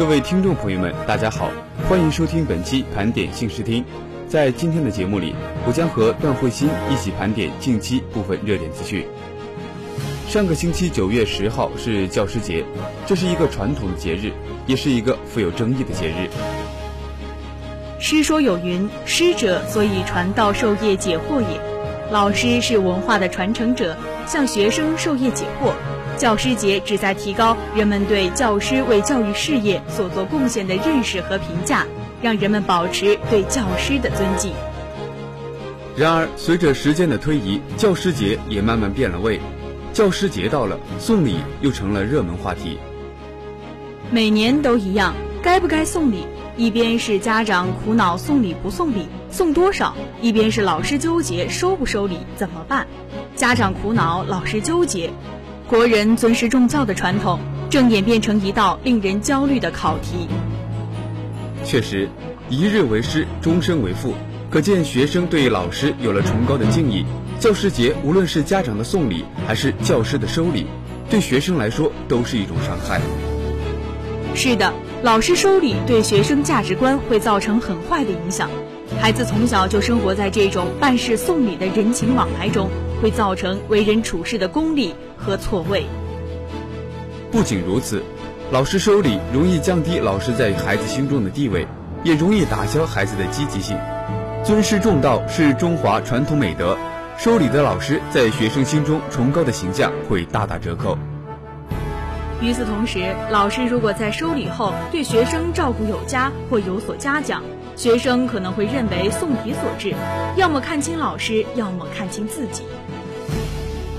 [0.00, 1.50] 各位听众朋友们，大家好，
[1.86, 3.84] 欢迎收听本期盘点新视听。
[4.26, 5.34] 在今天的节目里，
[5.66, 9.06] 我将和段慧欣一起盘点近期部分热点资讯。
[10.26, 12.64] 上个星期九月十号是教师节，
[13.06, 14.32] 这是一个传统的节日，
[14.66, 16.30] 也是一个富有争议的节日。
[17.98, 21.60] 诗说有云：“师者，所以传道授业解惑也。”
[22.10, 23.94] 老师是文化的传承者，
[24.26, 25.74] 向学生授业解惑。
[26.20, 31.86] 教师节旨在提高人们对教师为教育事业所做贡献的认识和评价，
[32.20, 34.52] 让人们保持对教师的尊敬。
[35.96, 39.40] 然而，随着时间的推移，教师节也慢慢变了味。
[39.94, 42.76] 教师节到了，送礼又成了热门话题。
[44.10, 46.26] 每年都一样，该不该送礼？
[46.54, 52.86] 一边是家长苦恼送礼不送礼，送多少；一边是老师纠结收不收礼，怎么办？
[53.36, 55.10] 家长苦恼，老师纠结。
[55.70, 57.38] 国人尊师重教的传统，
[57.70, 60.26] 正演变成一道令人焦虑的考题。
[61.64, 62.08] 确实，
[62.48, 64.14] 一日为师，终身为父，
[64.50, 67.06] 可见学生对老师有了崇高的敬意。
[67.38, 70.66] 教师节，无论是家长的送礼，还是教师的收礼，
[71.08, 73.00] 对学生来说都是一种伤害。
[74.34, 74.72] 是的，
[75.04, 78.50] 老师收礼对学生价值观会造成很坏的影响。
[79.00, 82.68] 孩子从小就生活在这种办事送礼的人情往来中。
[83.00, 85.84] 会造成为人处事的功利和错位。
[87.30, 88.02] 不仅如此，
[88.50, 91.66] 老师收礼容易降低老师在孩子心中的地位，
[92.02, 93.78] 也容易打消孩子的积极性。
[94.44, 96.76] 尊师重道是中华传统美德，
[97.18, 100.98] 收礼的老师在学生心中崇高的形象会大打折扣。
[102.40, 107.42] 与此同时，老师如果在收礼后对学生照顾有加或有所嘉奖，
[107.80, 109.94] 学生可能会认为送礼所致，
[110.36, 112.62] 要么看清老师，要么看清自己。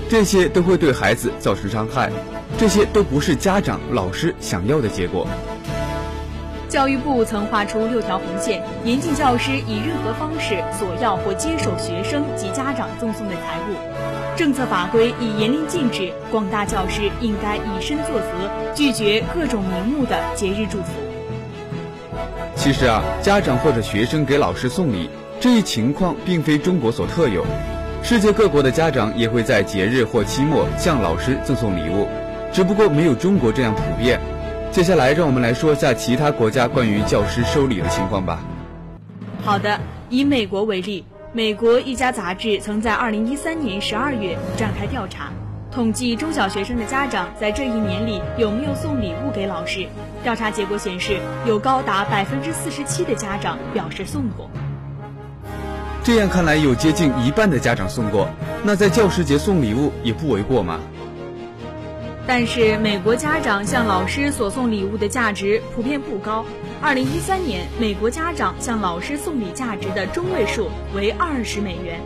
[0.08, 2.08] 这些都会对孩子造成伤害，
[2.56, 5.26] 这些都不是家长、老师想要的结果。
[6.68, 14.36] 教育部曾画出六条红线，严禁教师以任何方式索要或接受学生及家长赠送的财物。
[14.36, 21.11] 政策法规已严令禁止，广大教师应该以身作则，拒绝各种名目的节日祝福。
[22.62, 27.44] 其实啊，家长或者学生给老师送礼这一情况，并非中国所特有。
[28.04, 32.06] 世界各国的家长也会在节日或期末向老师赠送礼物，
[32.52, 34.20] 只不过没有中国这样普遍。
[34.70, 38.38] 接下来，让我们来说一下其他国家关于教师收礼的情况吧。
[39.42, 45.32] 好的，以美国为例，美国一家杂志曾在2013年12月展开调查，
[45.72, 49.88] 统计中小学生的家长在这一年里有没有送礼物给老师。
[50.22, 54.48] 调查结果显示，有高达百分之四十七的家长表示送过。
[56.04, 58.28] 这样看来，有接近一半的家长送过，
[58.64, 60.80] 那在教师节送礼物也不为过吗？
[62.24, 66.44] 但是，美国家长向老师所送礼物的价值普遍不高。
[66.80, 72.00] 二零一三年，美国家长向老师送礼价值的中位数为二十美元。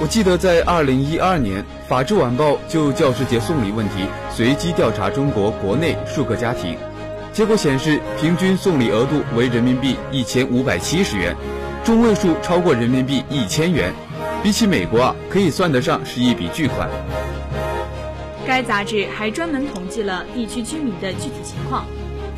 [0.00, 6.76] 我记得在二零一二年，《法制晚报》就教师节送礼问题随机调查中国国内数个家庭，
[7.32, 11.34] 结果显示，平均送礼额度为人民币一千五百七十元。
[11.84, 13.92] 中位数超过人民币一千元，
[14.40, 16.88] 比起美国啊，可以算得上是一笔巨款。
[18.46, 21.84] 该杂志还专门统计了地区居民的具体情况，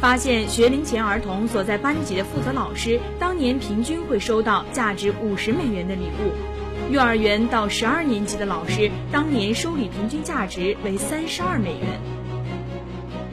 [0.01, 6.33] 发现学龄前儿童所在班级的负责老师当年平均会收到价值五十美元的礼物；
[6.89, 12.01] 幼儿园到十二年级的老师当年收礼平均价值为三十二美元。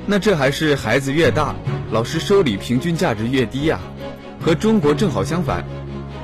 [0.05, 1.55] 那这还是孩子越大，
[1.91, 3.79] 老师收礼平均价值越低呀？
[4.39, 5.65] 和中国正好相反。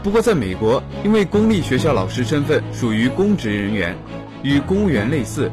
[0.04, 3.96] 不过，在美国，因为公立学校老师身份属于公职人员，
[4.44, 5.50] 与公务员类似，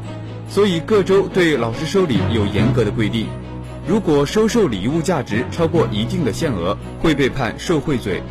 [0.49, 3.27] 所以各州对老师收礼有严格的规定。
[3.87, 8.21] 如果收受礼物价值超过一定的限额，会被判受贿罪。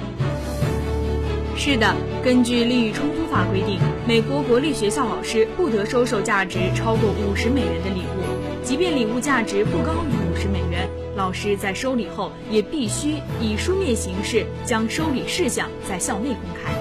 [1.62, 3.78] 是的，根据利益冲突法规定，
[4.08, 16.72] 美国国立学校老师不得收受价值超过五十美元的礼物，即便礼物价值不高于五十美元，老师在收礼后也必须以书面形式将收礼事项在校内公开。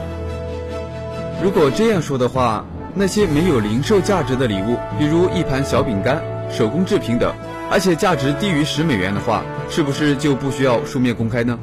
[1.43, 2.65] 如果这样说的话，
[2.95, 7.35] 那些没有零售价值的礼物，比如一盘小饼干、手工制品等，
[7.69, 11.59] 而且价值低于十美元的话，是不是就不需要书面公开呢？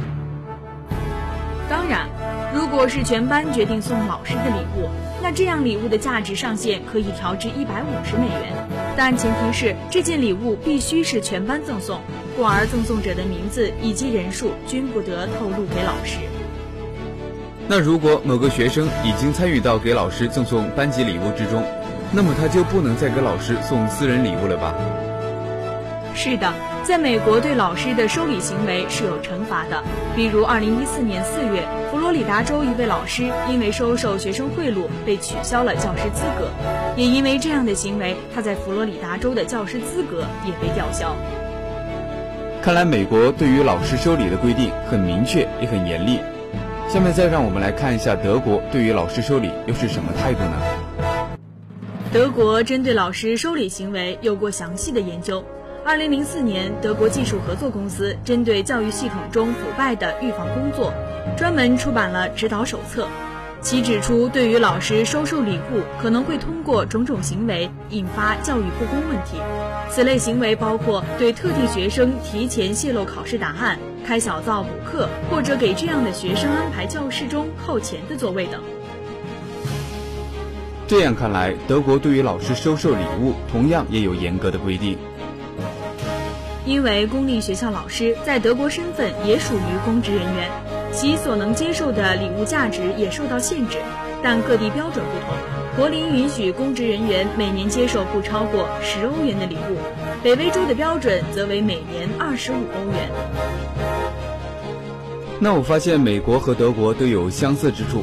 [1.69, 2.07] 当然，
[2.57, 4.89] 如果是全班决定送老师的礼物，
[5.23, 8.55] 那这样礼物的价值上限可以调至一百五十美元，
[8.97, 12.01] 但前提是这件礼物必须是全班赠送，
[12.35, 16.17] 故而赠送者的名字以及人数均不得透露给老师。
[17.69, 21.63] 那如果某个学生已经参与到给老师赠送班级礼物之中，
[22.11, 24.75] 那么他就不能再给老师送私人礼物了吧？
[26.15, 26.51] 是的，
[26.87, 29.83] 在美国对老师的收礼行为是有惩罚的。
[30.15, 36.49] 比如，二零一四年四月，佛罗里达州一位老师因为收受学生贿赂被取消了教师资格，
[36.97, 41.17] 也因为这样的行为，他在佛罗里达州的教师资格也被吊销。
[42.63, 46.21] 看来美国对于老师收礼的规定很明确，也很严厉。
[46.89, 51.37] 下面再让我们来看一下德国对于老师收礼又是什么态度呢？
[52.13, 55.45] 德国针对老师收礼行为有过详细的研究。
[55.87, 60.93] 二零零四年，德国技术合作公司针对教育系统中腐败的预防工作，
[61.37, 63.07] 专门出版了指导手册。
[63.61, 69.39] 其指出，对于老师收受礼物，可能会通过种种行为引发教育不公问题。
[69.89, 73.79] 此类行为包括对特定学生提前泄露考试答案。
[74.05, 78.61] 开小灶补课，或者给这样的学生安排教室中靠前的座位等。
[80.89, 84.99] 这样看来，德国对于老师收受礼物同样也有严格的规定。
[86.67, 90.51] 因为公立学校老师在德国身份也属于公职人员，
[90.93, 93.79] 其所能接受的礼物价值也受到限制，
[94.21, 95.37] 但各地标准不同。
[95.77, 99.77] 柏林允许公职人员每年接受不超过十欧元的礼物，
[100.25, 103.11] 北威州的标准则为每年二十五欧元。
[105.39, 108.03] 那我发现美国和德国都有相似之处，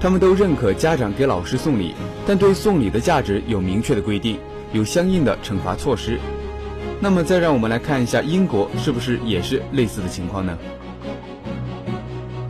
[0.00, 1.94] 他们都认可家长给老师送礼，
[2.26, 4.38] 但对送礼的价值有明确的规定，
[4.72, 6.18] 有相应的惩罚措施。
[7.00, 10.58] 那么再让我们来看一下英国是不是也是类似的情况呢？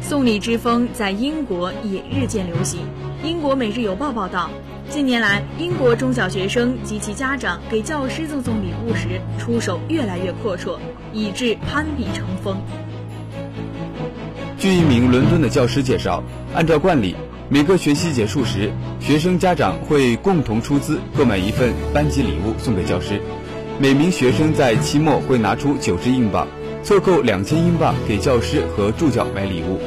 [0.00, 2.80] 送礼之风在英国也日渐流行。
[3.22, 4.48] 英国《每日邮报》报道，
[4.88, 10.78] 近年来英国中小学生及其家长给教师赠送礼物时，出手越来越阔绰，
[11.12, 12.56] 以致攀比成风。
[14.56, 16.22] 据一名伦敦的教师介绍，
[16.54, 17.14] 按照惯例，
[17.50, 23.20] 每个学期结束时，学生家长会共同出资购买一份班级礼物送给教师。
[23.80, 26.48] 每名学生在期末会拿出九十英镑，
[26.82, 29.78] 凑够两千英镑给教师和助教买礼物。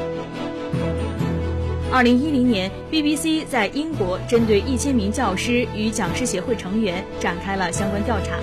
[1.91, 8.37] 二零一零年，BBC 在英国针对一千名教师与讲师协会成员展开了相关调查。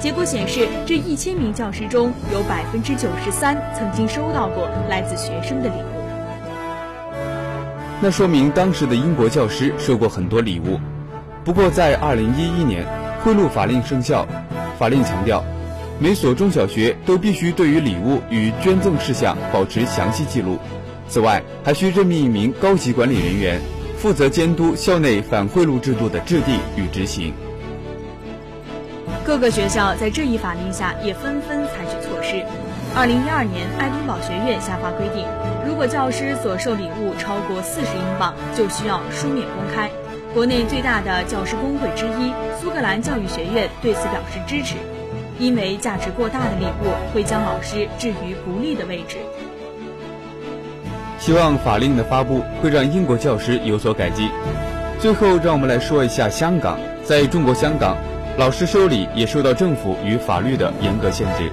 [0.00, 7.12] 结果显示，这一千名教师中有百分之九十三曾经收到过来自学生的礼物。
[8.00, 10.80] 那说明当时的英国教师收过很多礼物。
[11.44, 12.86] 不过，在二零一一年，
[13.22, 14.26] 贿赂法令生效，
[14.78, 15.44] 法令强调，
[15.98, 20.58] 每所中小学都必须对于礼物与捐赠事项保持详细记录。
[21.08, 23.60] 此外，还需任命一名高级管理人员，
[23.96, 27.32] 负责监督校内反贿赂制度的制定与执行。
[29.24, 32.44] 各个学校在这一法令下也纷纷采取措施。
[32.94, 35.26] 二零一二年，爱丁堡学院下发规定，
[35.66, 39.90] 如果教师所受礼物超过四十英镑，就需要书面公开。
[40.34, 44.74] 国内最大的教师工会之一苏格兰教育学院对此表示支持，
[45.38, 49.18] 因为价值过大的礼物会将老师置于不利的位置。
[51.20, 54.28] 希望法令的发布会让英国教师有所改进。
[54.98, 57.96] 最后，让我们来说一下香港，在中国香港。
[58.36, 61.48] 老师收礼也受到政府与法律的严格限制。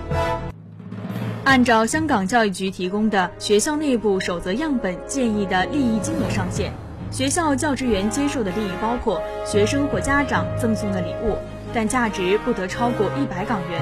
[1.43, 6.73] 按照香港教育局提供的学校内部守则样本建议的利益金额上限，
[7.11, 11.37] 学校教职员接受的利益包括学生或家长赠送的礼物，
[11.73, 13.81] 但价值不得超过一百港元；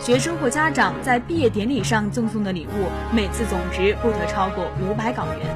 [0.00, 5.46] 学生或家长在毕业典礼上赠送的礼物，每次总值不得超过五百港元。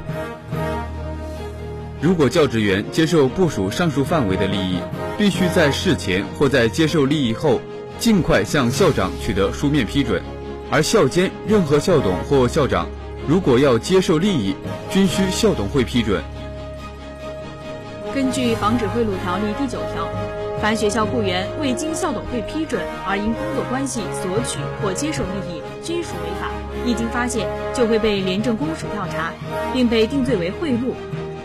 [2.00, 4.78] 如果教职员接受不属上述范围的利益，
[5.16, 7.58] 必须在事前或在接受利益后，
[7.98, 10.22] 尽快向校长取得书面批准。
[10.70, 12.86] 而校监任何校董或校长，
[13.26, 14.54] 如果要接受利益，
[14.90, 16.22] 均需校董会批准。
[18.14, 20.08] 根据《防止贿赂条例》第九条，
[20.60, 26.50] 凡学校雇员未经校董会批准而因工作关系索取或接受利益，均属违法。
[26.86, 29.32] 一经发现，就会被廉政公署调查，
[29.72, 30.94] 并被定罪为贿赂。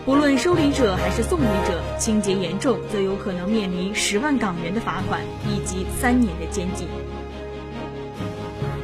[0.04, 6.88] 不论收礼者还是送礼者，情节严重，则有可能面临十万港元的罚款以及三年的监禁。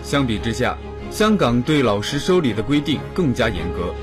[0.02, 0.76] 相比之下，
[1.10, 3.94] 香港对老师收礼的规定更加严格，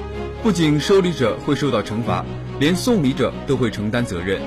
[0.44, 2.24] 不仅收礼者会受到惩罚，
[2.60, 4.40] 连送礼者都会承担责任。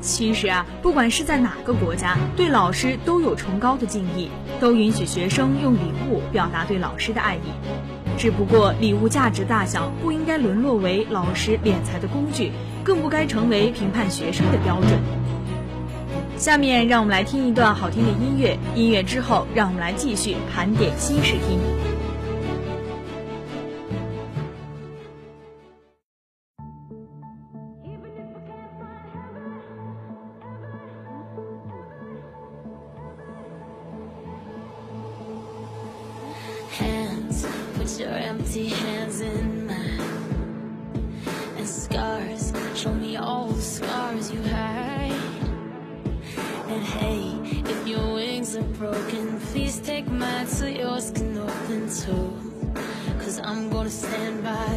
[0.00, 4.30] 其实啊，不管是在哪个国家，对老师都有崇高的敬意，
[4.60, 7.40] 都允许学生用礼物表达对老师的爱意。
[8.16, 12.52] 只不过，礼物价值大小不应该沦落为老师敛财的工具，
[12.84, 14.92] 更不该成为评判学生的标准。
[16.36, 21.58] 下面让我们来听一段好听的音乐，音乐之后，让我们来继续盘点新视听。
[37.84, 40.00] Put your empty hands in mine.
[41.58, 45.12] And scars, show me all the scars you hide.
[46.68, 47.36] And hey,
[47.70, 52.32] if your wings are broken Please take mine so yours can open too.
[53.18, 54.76] Cause I'm gonna stand by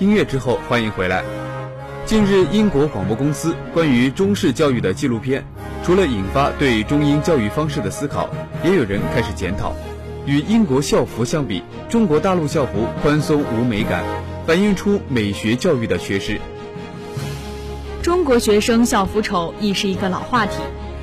[0.00, 1.22] 音乐之后，欢迎回来。
[2.04, 5.44] 近日，英国广播公司关于中式教育的纪录片，
[5.84, 8.28] 除了引发对中英教育方式的思考，
[8.64, 9.72] 也有人开始检讨：
[10.26, 14.02] 与英国校服相比，中国大陆校服宽松无美感，
[14.48, 16.40] 反映出美学教育的缺失。
[18.02, 20.58] 中国学生校服丑已是一个老话题，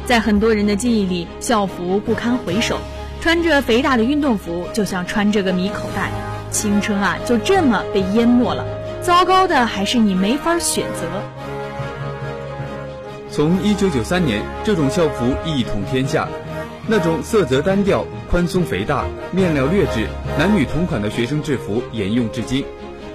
[0.05, 2.77] 在很多人的记忆里，校服不堪回首，
[3.21, 6.11] 穿着肥大的运动服就像穿着个米口袋，
[6.51, 8.65] 青春啊就这么被淹没了。
[9.01, 11.07] 糟糕的还是你没法选择。
[13.31, 16.27] 从1993年，这种校服一统天下，
[16.85, 20.05] 那种色泽单调、宽松肥大、面料劣质、
[20.37, 22.63] 男女同款的学生制服沿用至今，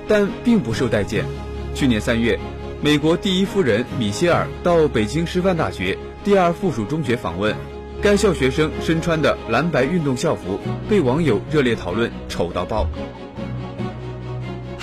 [0.08, 1.24] 但并不受待见。
[1.72, 2.36] 去年三月，
[2.80, 7.54] 美国第一夫人米歇尔到北京师范大学第二附属中学访问，
[8.02, 12.88] 该校学生身穿的蓝白运动校服被网友热烈讨论，丑到爆。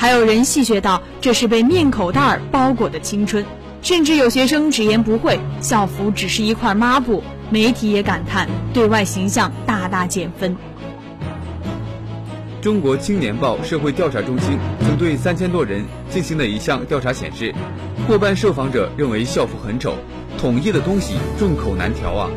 [0.03, 3.45] 还有人戏谑道：“这是被面口袋儿包裹的青春。”
[3.81, 7.23] 甚至有学生直言不讳，校服只是一块抹布。
[7.49, 10.57] 媒体也感叹，对外形象大大减分。
[12.61, 17.55] 中国青年报社会调查中心曾对三千多人进行的一项调查显示，
[18.05, 19.93] 过半受访者认为校服很丑，
[20.37, 22.29] 统一的东西众口难调啊。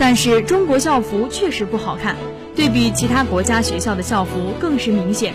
[0.00, 2.16] 但是中国校服确实不好看，
[2.56, 5.32] 对比其他国家学校的校服更是明显。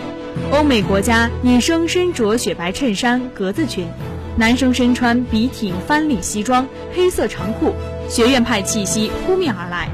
[0.52, 3.86] 欧美国家女生身着雪白衬衫、格子裙，
[4.36, 7.74] 男生身穿笔挺翻领西装、黑色长裤，
[8.08, 9.88] 学院派气息扑面而来。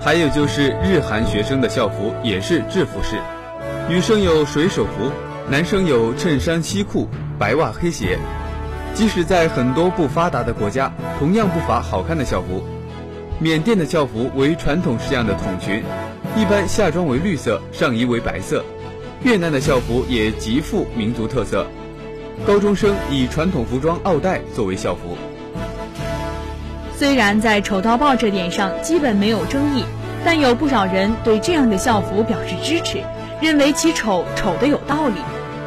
[0.00, 3.16] 还有就是日韩学生的校服也是制服式，
[3.88, 5.10] 女生有水手服，
[5.50, 7.08] 男生有衬衫西裤、
[7.38, 8.16] 白袜黑鞋。
[8.94, 12.62] 即使在很多不发达的国家，同样不乏好看的校服。
[13.40, 15.82] 缅甸的校服为传统式样的筒裙。
[16.36, 18.64] 一般下装为绿色，上衣为白色。
[19.22, 21.66] 越南的校服也极富民族特色，
[22.46, 25.16] 高中生以传统服装奥黛作为校服。
[26.96, 29.84] 虽然在丑到爆这点上基本没有争议，
[30.24, 32.98] 但有不少人对这样的校服表示支持，
[33.40, 35.20] 认为其丑丑的有道理。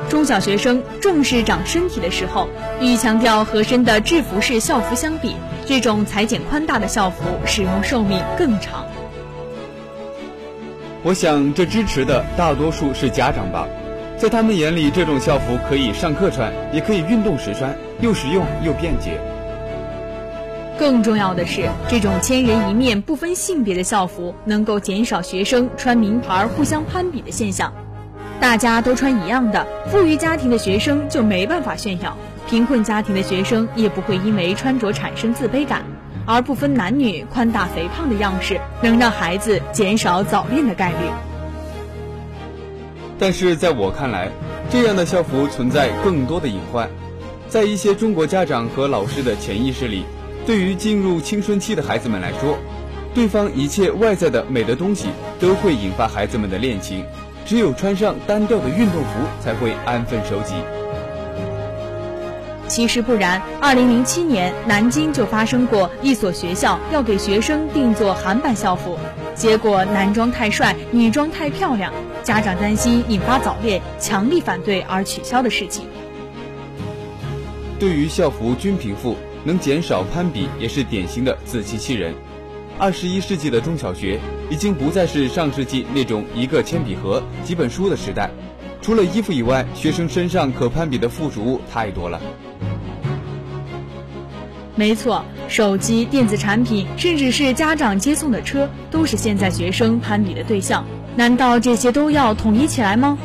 [0.09, 2.49] 中小学生重视长身体的时候，
[2.81, 8.85] 与强调合身的制服式校服相比，这种裁剪宽大的校服使用寿命更长。
[11.03, 13.67] 我想，这支持的大多数是家长吧，
[14.17, 19.19] 在他们眼里，这种校服可以上课穿，也可以运动时穿，又实用又便捷。
[20.77, 27.71] 更重要的是，这种千人一面、不分性别的校服，能够减少学生穿名牌互相攀比的现象。
[28.39, 32.17] 大家都穿一样的，富裕家庭的学生就没办法炫耀，
[32.51, 35.85] 贫困家庭的学生也不会因为穿着产生自卑感。
[36.25, 40.97] 而不分男女、宽大肥胖的样式，能让孩子减少早恋的概率。
[43.17, 44.29] 但是在我看来，
[44.69, 46.89] 这样的校服存在更多的隐患。
[47.47, 50.03] 在一些中国家长和老师的潜意识里，
[50.45, 52.57] 对于进入青春期的孩子们来说，
[53.13, 55.07] 对方一切外在的美的东西
[55.39, 57.05] 都会引发孩子们的恋情，
[57.45, 60.55] 只有穿上单调的运动服才会安分守己。
[62.71, 68.97] 其实不然，二零零七年南京就发生过一所学校要给学生定做韩版校服，
[69.35, 71.91] 结果男装太帅，女装太漂亮，
[72.23, 75.83] 家长担心引发早恋，强力反对而取消的事情。
[77.77, 82.15] 对于校服均平复，能减少攀比，也是典型的自欺欺人。
[82.79, 84.17] 二十一世纪的中小学
[84.49, 88.31] 已经不再是上世纪那种一个铅笔盒、几本书的时代。
[88.81, 92.19] 除了衣服以外，学生身上可攀比的附属物太多了。
[94.75, 100.85] 没错，手机、电子产品，甚至是家长接送的车，都是现在学生攀比的对象。
[101.15, 103.17] 难道这些都要统一起来吗？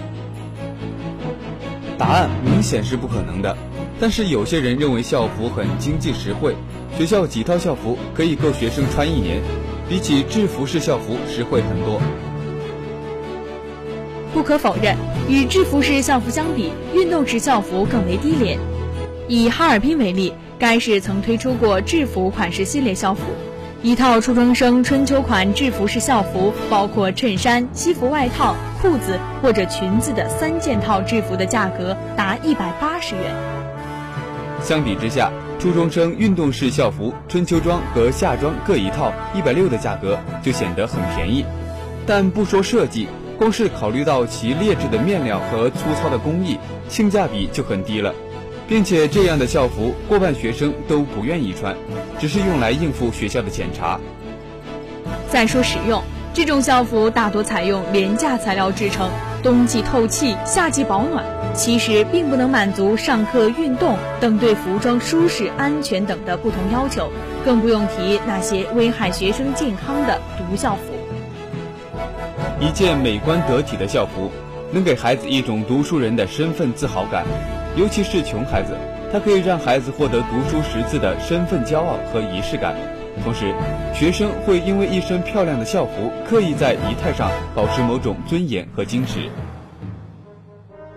[1.96, 3.56] 答案明显是不可能的。
[3.98, 6.54] 但是有些人认为校服很经济实惠，
[6.98, 9.40] 学校几套校服可以够学生穿一年，
[9.88, 12.02] 比起制服式校服实惠很多。
[14.34, 14.94] 不可否认，
[15.30, 18.58] 与制服式校服相比，运动式校服更为低廉。
[19.28, 23.22] 以哈尔滨为例，该市曾推出过制服款式系列校服，
[23.82, 33.34] 一套初中生春秋款制服式校服，包括衬衫、西服外套、裤子或者裙子的三件套制服的价格达一百八十元。
[34.62, 41.44] 相比之下，初中生运动式校服春秋装和夏装各一套一百六的价格就显得很便宜。
[42.06, 43.06] 但不说设计。
[43.38, 46.56] 光是考虑到其劣质的面料和粗糙的工艺，
[46.88, 48.14] 性价比就很低了，
[48.68, 51.74] 并且这样的校服过半学生都不愿意穿，
[52.18, 54.00] 只是用来应付学校的检查。
[55.28, 56.02] 再说实用，
[56.34, 59.08] 这种校服大多采用廉价材料制成，
[59.42, 61.24] 冬季透气，夏季保暖，
[61.54, 67.10] 其实并不能满足上课、运动等对服装舒适、安全等的不同要求，
[67.44, 70.92] 更不用提那些危害学生健康的毒校服。
[72.58, 74.30] 一件美观得体的校服，
[74.72, 77.24] 能给孩子一种读书人的身份自豪感，
[77.76, 78.74] 尤其是穷孩子，
[79.12, 82.74] 它可以让孩子获得读书识字的身份骄傲和仪式感。
[83.22, 83.54] 同时，
[83.94, 89.28] 学生会因为一身漂亮的校服，刻意在仪态上保持某种尊严和矜持。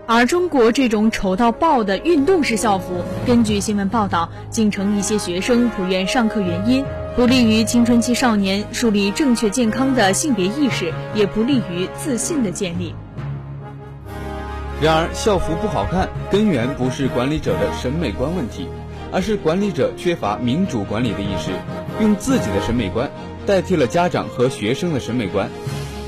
[0.06, 6.82] 而中国这种丑到爆的运动式校服，根据新闻报道，竟成一些学生不愿上课原因，
[7.14, 12.94] 不利于青春期少年树立正确健康的性别意识，也不利于自信的建立。
[14.82, 18.66] 然而，校服不好看，根源不是管理者的审美观问题，
[19.12, 21.50] 而是管理者缺乏民主管理的意识，
[22.00, 23.10] 用自己的审美观
[23.46, 25.50] 代替了家长和学生的审美观，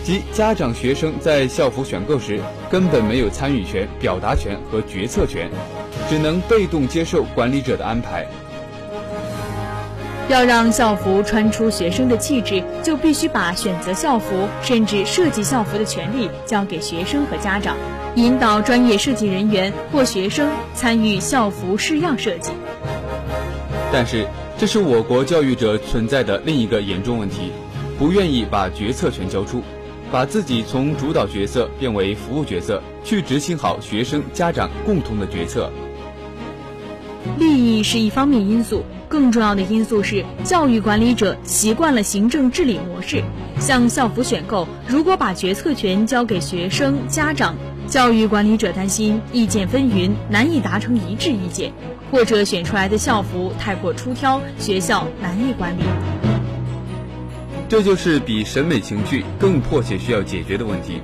[0.02, 5.50] 即家长、学生在校服选购时根本没有参与权、表达权和决策权，
[6.08, 8.26] 只能被动接受管理者的安排。
[10.30, 17.76] 要让校服穿出学生的气质，就必须把选择校服甚至设计校服的权利交给学生和家长。
[18.14, 22.52] 引导专业设计人员或学生参与校服式样设计。
[23.90, 24.26] 但是，
[24.58, 27.52] 这是我国教育者存在的另一个严重问题：
[27.98, 29.62] 不愿意把决策权交出，
[30.10, 35.70] 把自己从主导角色变为服务角色，去执行好学生、家长共同的决策。
[37.38, 43.22] 利益是一方面因素，更重要的因素是教育管理者习惯了行政治理模式。
[43.58, 47.54] 像校服选购，如果把决策权交给学生、家长。
[47.88, 51.72] 教育管理者担心意见纷纭，难以达成一致意见，
[52.10, 55.82] 或者选出来的校服太过出挑，学校难以管理。
[57.68, 61.00] 这就是比审美情趣更迫切需要解决的问题。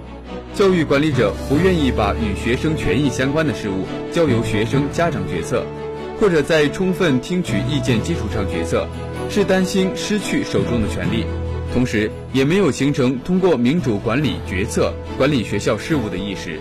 [0.54, 5.64] 教育管理者不愿意把与学生权益相关的事物交由学生家长决策，
[6.18, 8.86] 或者在充分听取意见基础上决策，
[9.30, 11.24] 是担心失去手中的权利。
[11.72, 16.58] 同时，也没有形成通过民主管理决策管理学校事务的意识。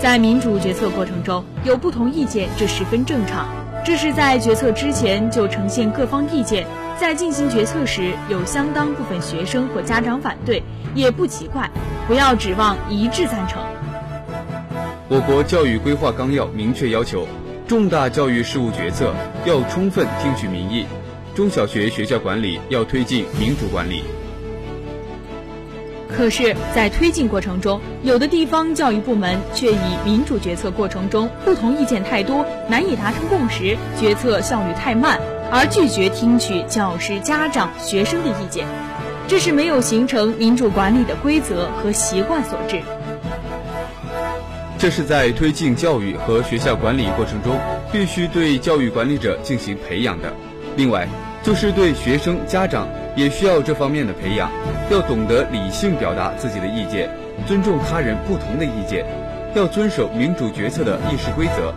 [0.00, 3.48] 在民主决策过程中，有不同意见，这十分正常。
[3.84, 6.66] 这是在决策之前就呈现各方意见，
[7.00, 10.62] 在进行决策时有相当部分学生或家长反对，
[10.94, 11.70] 也不奇怪。
[12.06, 13.62] 不要指望一致赞成。
[15.08, 17.26] 我国教育规划纲要明确要求，
[17.66, 20.84] 重大教育事务决策要充分听取民意。
[21.36, 24.02] 中小学学校管理要推进民主管理，
[26.08, 35.20] 可是，在推进过程中，有的地方教育部门却以民主决策过程中不同意见太多，难以达成共识，决策效率太慢，
[35.52, 38.66] 而拒绝听取教师、家长、学生的意见，
[39.28, 42.80] 这是没有形成民主管理的规则和习惯所致。
[44.78, 47.58] 这是在推进教育和学校管理过程中，
[47.92, 50.32] 必须对教育管理者进行培养的。
[50.78, 51.06] 另外。
[51.46, 54.50] 就是对学生、家长也需要这方面的培养，
[54.90, 57.08] 要懂得理性表达自己的意见，
[57.46, 59.06] 尊重他人不同的意见，
[59.54, 61.72] 要遵守民主决策的议事规则。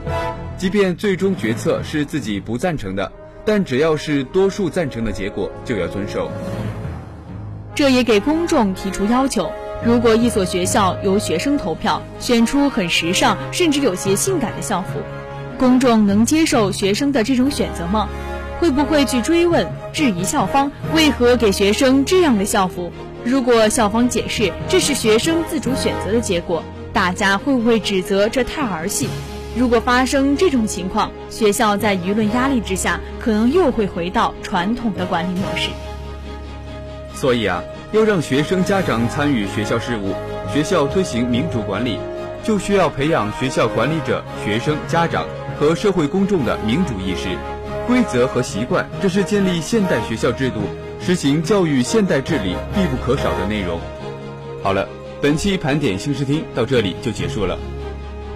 [0.58, 3.12] 即便最终决策是自己不赞成的，
[3.46, 6.32] 但只要是多数赞成的结果，就要遵守。
[7.76, 9.52] 这也给公众提出要求：
[9.86, 15.00] 如果一所学校由学生投票选出很时尚甚至有些性感的校服，
[15.60, 18.10] 公众能接受学生的这种选择吗？
[18.60, 22.92] 会不会去追问、质疑校方为何给学生这样的校服？
[23.24, 29.08] 如果校方解释这是学生自主选择的结果，大家会不会指责这太儿戏？
[29.56, 35.70] 如果发生这种情况，学校在舆论压力之下，可能又会回到传统的管理模式。
[37.14, 40.14] 所以啊，要让学生家长参与学校事务，
[40.54, 41.98] 学校推行民主管理，
[42.44, 45.26] 就需要培养学校管理者、学生、家长
[45.60, 47.38] 和社会公众的民主意识。
[47.90, 50.62] 规则和习惯，这是建立现代学校制度、
[51.02, 53.82] 实行教育现代治理必不可少的内容。
[54.62, 54.88] 好了，
[55.20, 57.58] 本期盘点新视听到这里就结束了。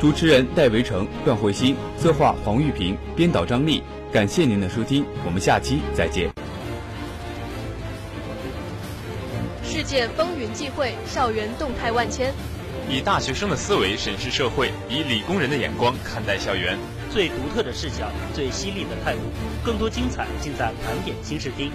[0.02, 3.84] 主持人戴维成、段慧欣，策划黄玉平，编导张丽。
[4.12, 6.32] 感谢您的收听，我们下期再见。
[9.64, 12.34] 世界风云际会，校园动态万千。
[12.90, 16.76] 以大学生的思维审视社会，以理工人的眼光看待校园。
[17.14, 19.20] 最独特的视角，最犀利的态度，
[19.64, 21.72] 更多精彩尽在盘点新视听。